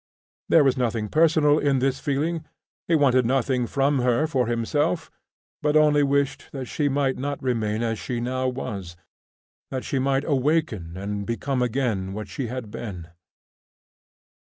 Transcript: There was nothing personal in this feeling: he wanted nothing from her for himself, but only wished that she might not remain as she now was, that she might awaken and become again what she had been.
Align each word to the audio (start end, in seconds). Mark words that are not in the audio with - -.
There 0.49 0.63
was 0.63 0.77
nothing 0.81 1.09
personal 1.09 1.59
in 1.59 1.77
this 1.77 1.99
feeling: 1.99 2.43
he 2.87 2.95
wanted 2.95 3.23
nothing 3.23 3.67
from 3.67 3.99
her 3.99 4.25
for 4.25 4.47
himself, 4.47 5.11
but 5.61 5.77
only 5.77 6.01
wished 6.01 6.49
that 6.53 6.65
she 6.65 6.89
might 6.89 7.19
not 7.19 7.39
remain 7.43 7.83
as 7.83 7.99
she 7.99 8.19
now 8.19 8.47
was, 8.47 8.97
that 9.69 9.83
she 9.83 9.99
might 9.99 10.23
awaken 10.23 10.97
and 10.97 11.23
become 11.23 11.61
again 11.61 12.13
what 12.13 12.27
she 12.27 12.47
had 12.47 12.71
been. 12.71 13.09